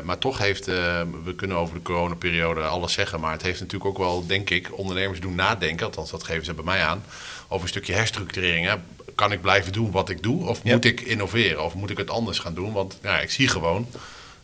[0.04, 3.98] maar toch heeft, we kunnen over de coronaperiode alles zeggen, maar het heeft natuurlijk ook
[3.98, 7.04] wel, denk ik, ondernemers doen nadenken, althans dat geven ze bij mij aan,
[7.48, 8.66] over een stukje herstructurering.
[8.66, 8.74] Hè.
[9.14, 10.74] Kan ik blijven doen wat ik doe of Ja.
[10.74, 12.72] moet ik innoveren of moet ik het anders gaan doen?
[12.72, 13.86] Want ja, ik zie gewoon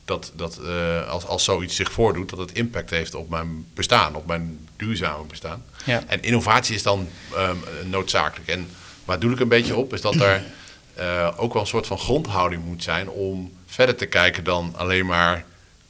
[0.05, 0.61] dat, dat
[1.09, 5.25] als, als zoiets zich voordoet, dat het impact heeft op mijn bestaan, op mijn duurzame
[5.25, 5.65] bestaan.
[5.85, 6.03] Ja.
[6.07, 8.49] En innovatie is dan ehm, noodzakelijk.
[8.49, 8.69] En
[9.05, 10.43] waar doe ik een beetje op, is dat er
[10.95, 15.07] eh, ook wel een soort van grondhouding moet zijn om verder te kijken dan alleen
[15.07, 15.45] maar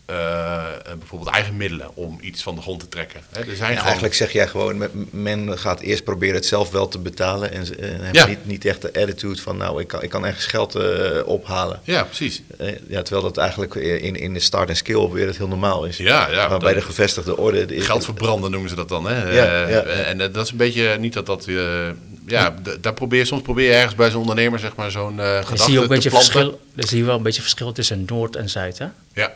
[0.06, 0.64] eh,
[0.98, 3.20] bijvoorbeeld eigen middelen om iets van de grond te trekken.
[3.30, 6.46] Hè, er zijn Ja, gewoon, eigenlijk zeg jij gewoon, me- men gaat eerst proberen het
[6.46, 7.52] zelf wel te betalen.
[7.52, 8.26] En, en Ja.
[8.26, 11.80] niet, niet echt de attitude van, nou, ik kan, ik kan ergens geld eh, ophalen.
[11.84, 12.42] Ja, precies.
[12.58, 15.84] Eh, ja, terwijl dat eigenlijk in, in de start en skill weer het heel normaal
[15.84, 15.96] is.
[15.96, 17.66] Ja, ja, maar bij dat- de gevestigde orde...
[17.66, 19.06] de- Geld verbranden noemen ze dat dan.
[19.06, 19.32] Hè?
[19.32, 19.80] Ja, Eh, ja.
[19.82, 21.46] En eh, dat is een beetje niet dat dat.
[22.26, 25.56] Ja, daar probeer, soms probeer je ergens bij zo'n ondernemer zeg maar, zo'n Dan gedachte
[25.56, 26.32] zie je ook een te beetje planten.
[26.32, 28.86] verschil, dan zie je wel een beetje verschil tussen Noord en Zuid, hè?
[29.14, 29.32] Ja,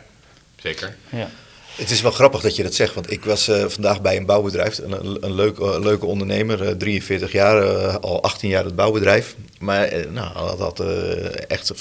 [0.55, 0.95] zeker.
[1.09, 1.29] Ja.
[1.75, 4.25] Het is wel grappig dat je dat zegt, want ik was eh, vandaag bij een
[4.25, 7.61] bouwbedrijf, een, een, een leuk, eh, leuke ondernemer, eh, 43 jaar,
[7.99, 9.35] al 18 jaar het bouwbedrijf.
[9.59, 11.73] Maar nou, hij had, had eh, echt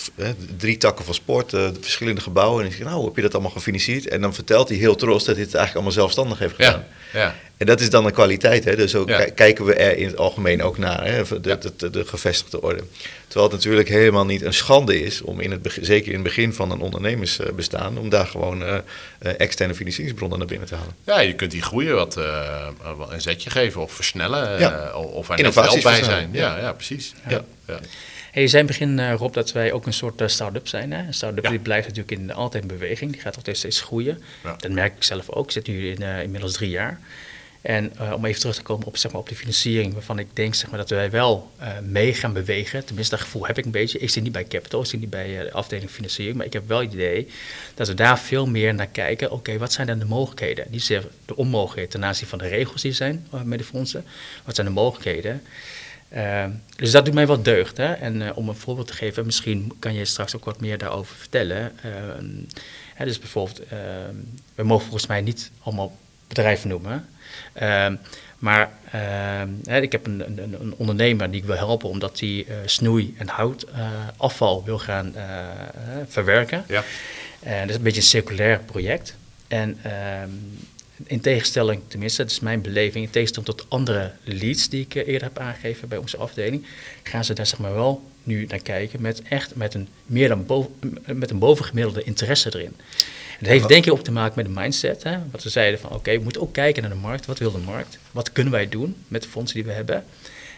[0.57, 2.61] drie takken van sport, verschillende gebouwen.
[2.61, 4.09] En ik zeg, nou, hoe heb je dat allemaal gefinancierd?
[4.09, 6.85] En dan vertelt hij heel trots dat hij het eigenlijk allemaal zelfstandig heeft gedaan.
[7.13, 7.35] Ja, ja.
[7.57, 8.77] En dat is dan een kwaliteit, hè?
[8.77, 9.05] dus Ja.
[9.05, 11.23] ki- kijken we er in het algemeen ook naar, hè?
[11.41, 12.83] De, de, de, de gevestigde orde.
[13.29, 16.23] Terwijl het natuurlijk helemaal niet een schande is om, in het begin, zeker in het
[16.23, 18.77] begin van een ondernemersbestaan, om daar gewoon eh,
[19.19, 20.95] eh, externe financieringsbronnen naar binnen te halen.
[21.05, 22.67] Ja, je kunt die groeien wat eh,
[23.11, 24.43] een zetje geven of versnellen.
[24.97, 26.29] of er net wel bij zijn.
[26.33, 27.13] Ja, ja, precies.
[27.29, 27.45] Ja.
[27.67, 27.79] Ja.
[28.33, 30.93] Hey, je zei in het begin, Rob, dat wij ook een soort start-up zijn.
[30.93, 31.07] Hè?
[31.07, 31.51] Een start-up Ja.
[31.51, 33.13] die blijft natuurlijk in, altijd in beweging.
[33.13, 34.23] Die gaat altijd steeds groeien.
[34.45, 34.55] Ja.
[34.59, 35.45] Dat merk ik zelf ook.
[35.45, 37.01] Ik zit nu in, eh, inmiddels drie jaar.
[37.67, 40.27] En eh, om even terug te komen op, zeg maar, op de financiering, waarvan ik
[40.33, 42.85] denk zeg maar, dat wij wel eh, mee gaan bewegen.
[42.85, 43.99] Tenminste, dat gevoel heb ik een beetje.
[43.99, 46.37] Ik zit niet bij Capital, ik zit niet bij eh, de afdeling financiering.
[46.37, 47.29] Maar ik heb wel het idee
[47.75, 49.31] dat we daar veel meer naar kijken.
[49.31, 50.67] Oké, wat zijn dan de mogelijkheden?
[50.71, 54.05] Niet de onmogelijkheden ten aanzien van de regels die er zijn met de fondsen.
[54.45, 55.43] Wat zijn de mogelijkheden?
[56.13, 56.45] Uh,
[56.77, 57.77] dus dat doet mij wat deugd.
[57.77, 57.93] Hè?
[57.93, 61.73] En om een voorbeeld te geven, misschien kan je straks ook wat meer daarover vertellen.
[62.95, 63.69] Hè, dus bijvoorbeeld, uh,
[64.55, 65.97] we mogen volgens mij niet allemaal
[66.29, 67.09] bedrijven noemen.
[67.63, 67.93] Uh,
[68.39, 68.71] maar
[69.65, 73.15] hè, ik heb een, een, een, ondernemer die ik wil helpen omdat hij uh, snoei-
[73.19, 75.23] en houtafval wil gaan uh,
[76.09, 76.65] verwerken.
[76.69, 76.85] Ja.
[77.41, 79.17] dat is een beetje een circulair project.
[79.49, 79.79] En
[81.05, 85.23] in tegenstelling, tenminste, dat is mijn beleving, in tegenstelling tot andere leads die ik eerder
[85.23, 86.67] heb aangegeven bij onze afdeling,
[87.03, 90.47] gaan ze daar zeg maar wel nu naar kijken met echt met een, meer dan
[90.47, 92.77] boven, met een bovengemiddelde interesse erin.
[93.39, 95.03] Dat heeft denk ik ook te maken met de mindset.
[95.03, 95.19] Hè?
[95.31, 97.27] Wat we zeiden van oké, okay, we moeten ook kijken naar de markt.
[97.27, 97.99] Wat wil de markt?
[98.13, 100.05] Wat kunnen wij doen met de fondsen die we hebben?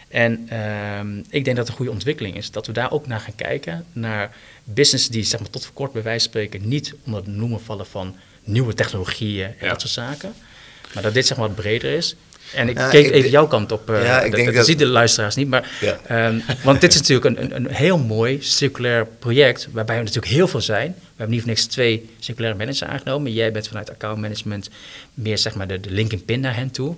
[0.07, 2.51] En uh, ik denk dat het een goede ontwikkeling is.
[2.51, 3.85] Dat we daar ook naar gaan kijken.
[3.93, 7.29] Naar business die zeg maar, tot voor kort bij wijze van spreken niet onder het
[7.35, 9.69] noemen vallen van nieuwe technologieën en Ja.
[9.69, 10.33] dat soort zaken.
[10.93, 12.15] Maar dat dit zeg maar wat breder is.
[12.55, 13.89] En ik Ja, keek ik even jouw kant op.
[13.89, 15.47] eh, Ja, ik dat, denk dat dat- zien de luisteraars niet.
[15.47, 15.99] Maar, Ja.
[16.07, 19.67] ehm, want dit is natuurlijk een, een, een heel mooi circulair project.
[19.71, 20.87] Waarbij we natuurlijk heel veel zijn.
[20.97, 23.33] We hebben niet voor niks twee circulaire managers aangenomen.
[23.33, 24.69] Jij bent vanuit accountmanagement
[25.13, 26.95] meer zeg maar de, de linking pin naar hen toe.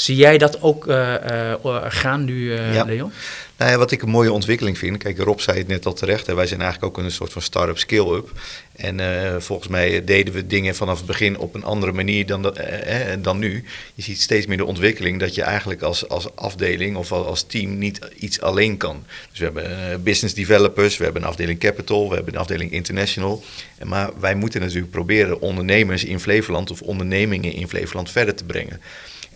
[0.00, 2.84] Zie jij dat ook eh, eh, gaan nu, eh, Ja.
[2.84, 3.12] Leon?
[3.56, 6.26] Nou ja, wat ik een mooie ontwikkeling vind, kijk, Rob zei het net al terecht,
[6.26, 8.30] hè, wij zijn eigenlijk ook een soort van start-up scale-up.
[8.76, 9.00] En
[9.42, 12.96] volgens mij deden we dingen vanaf het begin op een andere manier dan, dat, eh,
[13.18, 13.64] dan nu.
[13.94, 17.42] Je ziet steeds meer de ontwikkeling dat je eigenlijk als, als afdeling of al- als
[17.42, 19.04] team niet iets alleen kan.
[19.30, 23.44] Dus we hebben business developers, we hebben een afdeling capital, we hebben een afdeling international.
[23.78, 28.44] En maar wij moeten natuurlijk proberen ondernemers in Flevoland of ondernemingen in Flevoland verder te
[28.44, 28.80] brengen.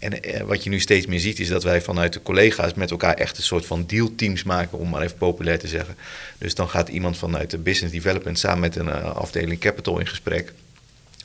[0.05, 2.91] En eh, wat je nu steeds meer ziet, is dat wij vanuit de collega's met
[2.91, 5.97] elkaar echt een soort van dealteams maken, om maar even populair te zeggen.
[6.39, 10.07] Dus dan gaat iemand vanuit de business development samen met een eh, afdeling capital in
[10.07, 10.53] gesprek.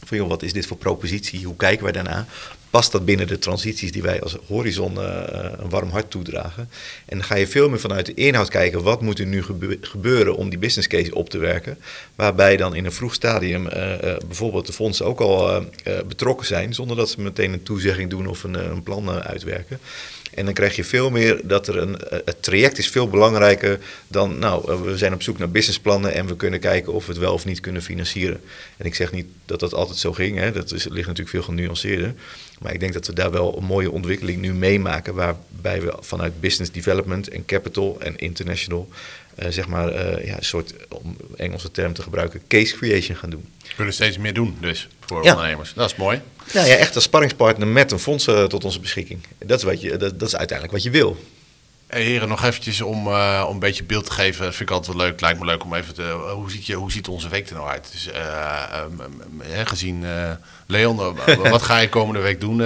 [0.06, 1.46] Van wat is dit voor propositie?
[1.46, 2.26] Hoe kijken wij daarna?
[2.70, 6.70] Past dat binnen de transities die wij als horizon eh, een warm hart toedragen?
[7.06, 10.36] En ga je veel meer vanuit de inhoud kijken, wat moet er nu gebe- gebeuren
[10.36, 11.78] om die business case op te werken?
[12.16, 16.06] Waarbij dan in een vroeg stadium eh, eh, bijvoorbeeld de fondsen ook al eh, eh,
[16.06, 19.18] betrokken zijn, zonder dat ze meteen een toezegging doen of een, eh, een plan eh,
[19.18, 19.80] uitwerken.
[20.39, 21.97] En dan krijg je veel meer dat er een.
[21.99, 24.39] eh, Het traject is veel belangrijker dan.
[24.39, 27.21] Nou, eh, we zijn op zoek naar businessplannen en we kunnen kijken of we het
[27.21, 28.41] wel of niet kunnen financieren.
[28.78, 30.52] En ik zeg niet dat dat altijd zo ging, hè.
[30.52, 32.13] dat is, ligt natuurlijk veel genuanceerder.
[32.60, 36.39] Maar ik denk dat we daar wel een mooie ontwikkeling nu meemaken, waarbij we vanuit
[36.41, 38.89] business development en capital en international,
[39.36, 39.93] eh, zeg maar,
[40.25, 43.45] ja, een soort, om Engelse term te gebruiken, case creation gaan doen.
[43.63, 45.32] We kunnen steeds meer doen dus voor Ja.
[45.32, 45.73] ondernemers.
[45.73, 46.21] Dat is mooi.
[46.54, 49.20] Nou ja, echt een sparringspartner met een fonds eh, tot onze beschikking.
[49.38, 51.18] Dat is, wat je, dat, is uiteindelijk wat je wil.
[51.88, 54.46] Heren, nog eventjes om, eh, om een beetje beeld te geven.
[54.46, 55.22] Dat vind ik altijd wel leuk.
[55.22, 56.04] Lijkt me leuk om even te...
[56.04, 57.90] eh, hoe, ziet je, hoe ziet onze week er nou uit?
[57.92, 58.10] Dus,
[59.66, 60.06] gezien
[60.68, 60.96] Leon,
[61.50, 62.58] wat ga je komende week doen?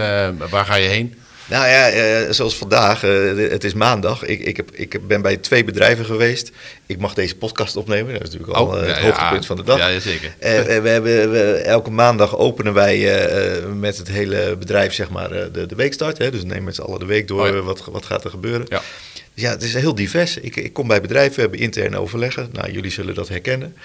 [0.50, 1.23] Waar ga je heen?
[1.46, 3.12] Nou ja, eh, zoals vandaag, eh,
[3.50, 4.24] het is maandag.
[4.24, 6.52] Ik, ik, heb, ik ben bij twee bedrijven geweest.
[6.86, 8.14] Ik mag deze podcast opnemen.
[8.14, 9.48] Dat is natuurlijk al Oh, eh, het ja, hoogtepunt ja.
[9.48, 9.78] van de dag.
[9.78, 10.34] Ja, zeker.
[10.40, 12.98] We, we hebben, we- elke maandag openen wij
[13.76, 16.18] met het hele bedrijf zeg maar, de, de weekstart.
[16.18, 16.32] Hè?
[16.32, 17.48] Dus we nemen met z'n allen de week door.
[17.48, 17.62] Oh ja.
[17.62, 18.66] wat, wat gaat er gebeuren?
[18.70, 18.82] Ja.
[19.34, 20.38] Dus ja, het is heel divers.
[20.38, 22.50] Ik, ik kom bij bedrijven, we hebben interne overleggen.
[22.52, 23.76] Nou, jullie zullen dat herkennen.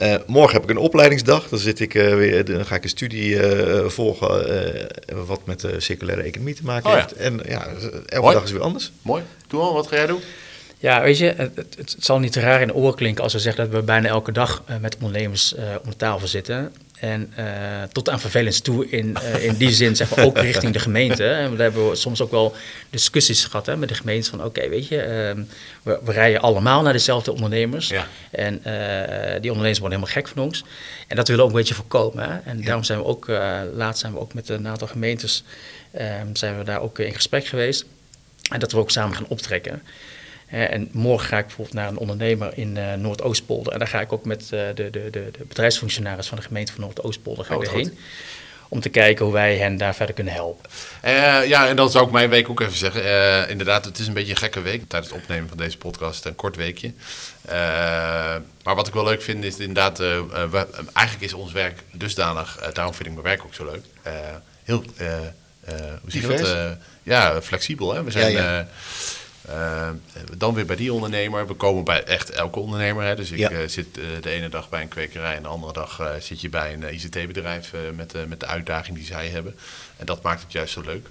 [0.00, 1.48] Eh, morgen heb ik een opleidingsdag.
[1.48, 5.60] Dan, zit ik, eh, weer, dan ga ik een studie eh, volgen eh, wat met
[5.60, 7.00] de circulaire economie te maken Oh ja.
[7.00, 7.12] heeft.
[7.12, 8.34] En ja, elke Mooi.
[8.34, 8.92] dag is weer anders.
[9.02, 9.22] Mooi.
[9.48, 10.20] Doe al, wat ga jij doen?
[10.78, 13.32] Ja, weet je, het, het, het zal niet te raar in de oren klinken als
[13.32, 16.72] we zeggen dat we bijna elke dag eh, met ondernemers eh, om de tafel zitten.
[17.00, 20.72] En eh, tot aan vervelens toe in, eh, in die zin, zeg maar, ook richting
[20.72, 21.24] de gemeente.
[21.28, 22.54] En daar hebben we soms ook wel
[22.90, 25.42] discussies gehad hè, met de gemeente van, oké, weet je, ehm,
[25.82, 27.88] we, we rijden allemaal naar dezelfde ondernemers.
[27.88, 28.06] Ja.
[28.30, 30.64] En eh, die ondernemers worden helemaal gek van ons.
[31.08, 32.30] En dat willen we ook een beetje voorkomen.
[32.30, 32.38] Hè?
[32.50, 33.26] En daarom zijn we ook,
[33.74, 35.44] laatst zijn we ook met een aantal gemeentes,
[35.90, 37.84] ehm, zijn we daar ook in gesprek geweest.
[38.50, 39.82] En dat we ook samen gaan optrekken.
[40.50, 43.72] Hè, en morgen ga ik bijvoorbeeld naar een ondernemer in eh, Noordoostpolder.
[43.72, 46.72] En daar ga ik ook met eh, de, de, de, de bedrijfsfunctionaris van de gemeente
[46.72, 47.98] van Noordoostpolder ga Oh, ik wat erheen.
[48.68, 50.70] Om te kijken hoe wij hen daar verder kunnen helpen.
[51.00, 53.04] Eh, ja, en dat zou ik mijn week ook even zeggen.
[53.04, 56.24] Eh, inderdaad, het is een beetje een gekke week tijdens het opnemen van deze podcast.
[56.24, 56.92] Een kort weekje.
[57.44, 57.54] Eh,
[58.62, 59.98] maar wat ik wel leuk vind is inderdaad...
[59.98, 62.56] we- eigenlijk is ons werk dusdanig...
[62.58, 63.84] eh, daarom vind ik mijn werk ook zo leuk.
[64.02, 64.12] eh,
[64.64, 64.84] heel...
[64.96, 65.22] eh, eh,
[66.02, 66.40] hoe zie je dat?
[66.48, 66.70] Eh,
[67.02, 67.94] ja, flexibel.
[67.94, 68.02] Hè?
[68.04, 68.32] We zijn...
[68.32, 68.68] Ja, ja.
[69.50, 69.88] Eh,
[70.36, 71.46] dan weer bij die ondernemer.
[71.46, 73.04] We komen bij echt elke ondernemer.
[73.04, 73.16] Hè?
[73.16, 73.50] Dus ik Ja.
[73.50, 76.48] eh, zit eh, de ene dag bij een kwekerij en de andere dag zit je
[76.48, 79.56] bij een ICT-bedrijf met, met de uitdaging die zij hebben.
[79.96, 81.06] En dat maakt het juist zo leuk.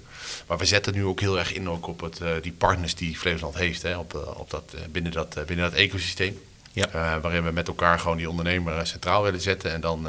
[0.46, 3.54] Maar we zetten nu ook heel erg in ook op het, die partners die Flevoland
[3.54, 3.82] heeft.
[3.82, 3.96] Hè?
[3.96, 6.40] Op, op dat, binnen, dat, binnen dat ecosysteem.
[6.72, 7.20] Ja.
[7.20, 9.72] Waarin we met elkaar gewoon die ondernemer centraal willen zetten.
[9.72, 10.06] En dan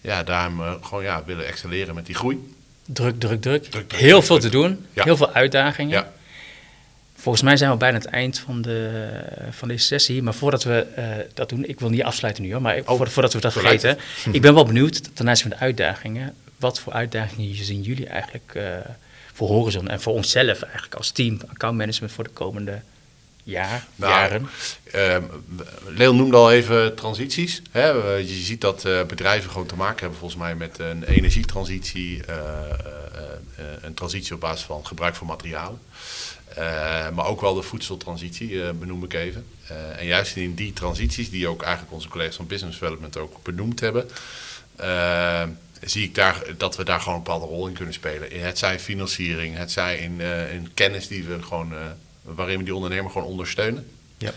[0.00, 2.54] ja, daarom gewoon ja, willen excelleren met die groei.
[2.84, 3.64] Druk, druk, druk.
[3.64, 4.86] druk, Heel druk, veel te doen.
[4.92, 5.04] Ja.
[5.04, 5.90] Heel veel uitdagingen.
[5.92, 6.12] Ja.
[7.16, 9.08] Volgens mij zijn we bijna het eind van, de,
[9.50, 10.22] van deze sessie.
[10.22, 13.10] Maar voordat we eh, dat doen, ik wil niet afsluiten nu hoor, maar Oh, voor-
[13.10, 13.98] voordat we dat vergeten.
[14.32, 16.34] Ik ben wel benieuwd ten aanzien van de uitdagingen.
[16.56, 18.64] Wat voor uitdagingen zien jullie eigenlijk eh,
[19.32, 22.80] voor Horizon en voor onszelf eigenlijk als team accountmanagement voor de komende
[23.42, 24.48] jaar, Nou, jaren?
[24.92, 25.22] Ehm,
[25.88, 27.62] Leon noemde al even transities.
[27.70, 27.92] Hè.
[28.02, 32.24] We- Je ziet dat eh, bedrijven gewoon te maken hebben volgens mij met een energietransitie,
[32.24, 32.42] eh, eh,
[33.56, 35.78] eh, een transitie op basis van gebruik van materialen.
[36.56, 39.46] Eh, maar ook wel de voedseltransitie, eh, benoem ik even.
[39.68, 43.42] Eh, en juist in die transities, die ook eigenlijk onze collega's van Business Development ook
[43.42, 44.08] benoemd hebben,
[45.80, 48.40] zie ik daar, dat we daar gewoon een bepaalde rol in kunnen spelen.
[48.40, 50.20] Het zij financiering, het zij in,
[50.52, 51.72] in kennis die we gewoon,
[52.22, 53.90] waarin we die ondernemer gewoon ondersteunen.
[54.18, 54.32] Ja.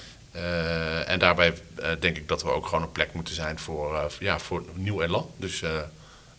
[1.05, 1.53] En daarbij
[1.99, 5.29] denk ik dat we ook gewoon een plek moeten zijn voor, ja, voor nieuw elan.
[5.37, 5.63] Dus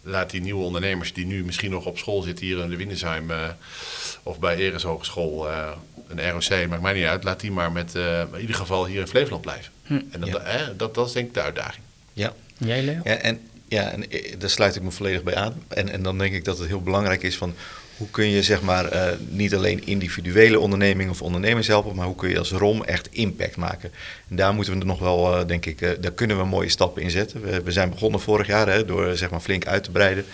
[0.02, 3.30] laat die nieuwe ondernemers die nu misschien nog op school zitten hier in de Windesheim
[3.30, 3.48] eh,
[4.22, 5.68] of bij Eres Hogeschool, eh,
[6.08, 7.24] een ROC, maakt mij niet uit.
[7.24, 9.72] Laat die maar met, eh, in ieder geval hier in Flevoland blijven.
[9.88, 10.38] En dat, Ja.
[10.38, 11.84] eh, dat, dat is denk ik de uitdaging.
[12.12, 12.32] Ja.
[12.58, 13.00] Jij Leo?
[13.04, 14.04] Ja, en, ja, en
[14.38, 15.62] daar sluit ik me volledig bij aan.
[15.68, 17.54] En, en dan denk ik dat het heel belangrijk is van
[18.00, 22.14] hoe kun je zeg maar eh, niet alleen individuele ondernemingen of ondernemers helpen, maar hoe
[22.14, 23.92] kun je als ROM echt impact maken.
[24.28, 27.02] En daar moeten we nog wel, eh, denk ik, eh, daar kunnen we mooie stappen
[27.02, 27.40] in zetten.
[27.40, 30.24] We, we zijn begonnen vorig jaar hè, door zeg maar flink uit te breiden.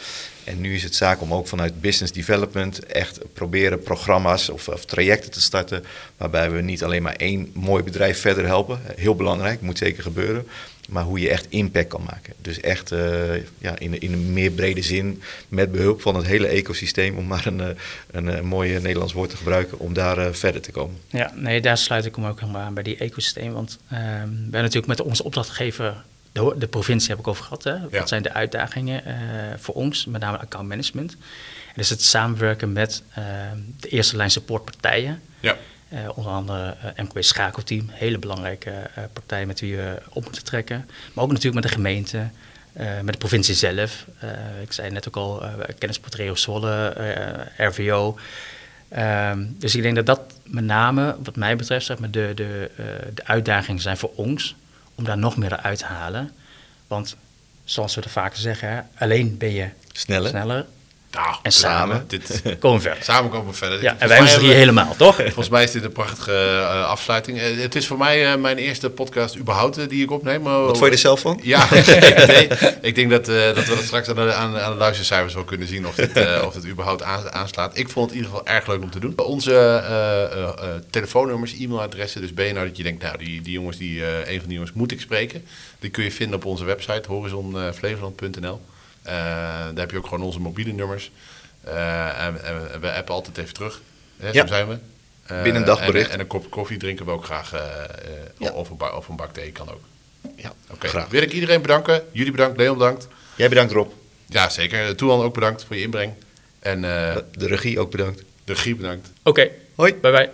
[0.44, 4.84] En nu is het zaak om ook vanuit business development echt proberen programma's of, of
[4.84, 5.84] trajecten te starten.
[6.16, 8.80] Waarbij we niet alleen maar één mooi bedrijf verder helpen.
[8.96, 10.46] Heel belangrijk, moet zeker gebeuren.
[10.86, 12.34] Maar hoe je echt impact kan maken.
[12.40, 16.46] Dus echt eh, ja, in, in een meer brede zin, met behulp van het hele
[16.46, 17.68] ecosysteem, om maar een, eh,
[18.10, 20.96] een, eh, mooi Nederlands woord te gebruiken, om daar verder te komen.
[21.10, 23.52] Ja, nee, daar sluit ik hem ook helemaal aan bij die ecosysteem.
[23.52, 27.64] Want ehm, we hebben natuurlijk met onze opdrachtgever, de, de provincie heb ik over gehad.
[27.64, 27.72] Hè?
[27.72, 27.88] Ja.
[27.90, 29.02] Wat zijn de uitdagingen
[29.58, 31.16] voor ons, met name account management?
[31.74, 35.22] En is het samenwerken met ehm, de eerste lijn supportpartijen.
[35.40, 35.56] Ja.
[35.88, 40.44] Eh, onder andere eh, MKB Schakelteam, hele belangrijke eh, partij met wie we op moeten
[40.44, 40.88] trekken.
[41.12, 42.28] Maar ook natuurlijk met de gemeente,
[43.02, 44.06] met de provincie zelf.
[44.62, 46.96] Ik zei net ook al, uh, kennisportret Zwolle,
[47.56, 48.18] RVO.
[48.88, 52.70] Ehm, dus ik denk dat dat met name, wat mij betreft, zeg maar, de, de,
[52.80, 54.54] uh, de uitdagingen zijn voor ons
[54.94, 56.32] om daar nog meer uit te halen.
[56.86, 57.16] Want
[57.64, 60.28] zoals we het vaker zeggen, alleen ben je sneller.
[60.28, 60.66] sneller
[61.16, 63.04] Nou, en samen dit, komen we verder.
[63.04, 63.82] samen komen we verder.
[63.82, 65.16] Ja, en wij zijn hier helemaal, toch?
[65.16, 67.38] Volgens mij is dit een prachtige eh, afsluiting.
[67.38, 70.42] Eh, het is voor mij eh, mijn eerste podcast überhaupt die ik opneem.
[70.42, 71.40] Wat vond je er zelf van?
[71.42, 71.68] Ja,
[72.80, 75.44] ik denk dat, eh, dat we dat straks aan de, aan, aan de luistercijfers wel
[75.44, 77.78] kunnen zien of dit, eh, of dit überhaupt aan- aanslaat.
[77.78, 79.12] Ik vond het in ieder geval erg leuk om te doen.
[79.18, 80.48] Onze eh, eh, eh,
[80.90, 82.20] telefoonnummers, e-mailadressen.
[82.20, 84.46] Dus ben je nou dat je denkt, nou die, die jongens, die, eh, een van
[84.48, 85.44] die jongens moet ik spreken.
[85.78, 88.60] Die kun je vinden op onze website horizonflevoland.nl.
[89.06, 89.12] Eh
[89.66, 91.10] daar heb je ook gewoon onze mobiele nummers.
[91.64, 93.80] Eh, en, en we appen altijd even terug.
[94.16, 94.40] Hè, Ja.
[94.40, 94.78] Zo zijn we.
[95.26, 96.10] Eh, Binnen een dag en- bericht.
[96.10, 97.50] En, een kop koffie drinken we ook graag.
[98.38, 98.50] Ja.
[98.52, 99.80] of, een bak, of een bak thee kan ook.
[100.36, 101.08] Ja, Oké, graag.
[101.08, 102.02] wil ik iedereen bedanken.
[102.12, 103.08] Jullie bedankt, Leon bedankt.
[103.36, 103.90] Jij bedankt Rob.
[104.28, 104.96] Ja, zeker.
[104.96, 106.12] Toewan ook bedankt voor je inbreng.
[106.58, 108.22] En eh, De regie ook bedankt.
[108.44, 109.12] de Guy bedankt.
[109.22, 109.94] Oké, Hoi.
[109.94, 110.30] bye bye.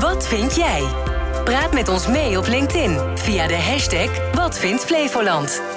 [0.00, 0.82] Wat vind jij?
[1.46, 5.75] Praat met ons mee op LinkedIn via de hashtag Wat vindt Flevoland.